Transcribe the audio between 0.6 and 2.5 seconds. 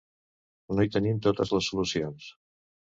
No hi tenim totes les solucions.